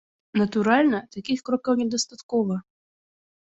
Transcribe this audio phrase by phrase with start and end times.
[0.41, 2.55] Натуральна, такіх крокаў недастаткова.